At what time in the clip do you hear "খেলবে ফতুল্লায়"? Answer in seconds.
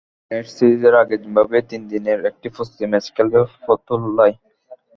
3.15-4.35